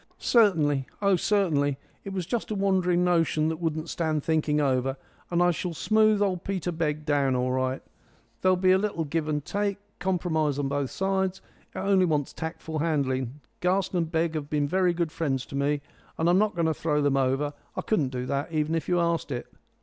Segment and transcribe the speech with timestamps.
[0.17, 1.77] "Certainly; oh, certainly!
[2.03, 4.97] It was just a wandering notion that wouldn't stand thinking over.
[5.29, 7.83] And I shall smooth old Peter Begg down all right.
[8.41, 11.39] There will be a little give and take compromise on both sides.
[11.75, 13.41] It only wants tactful handling.
[13.59, 15.81] Garson & Begg have been very good friends to me,
[16.17, 17.53] and I'm not going to throw them over.
[17.75, 19.45] I couldn't do it, even if you asked it."